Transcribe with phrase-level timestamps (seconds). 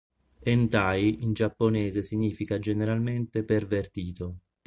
[0.41, 4.39] Hentai in giapponese significa generalmente "pervertito".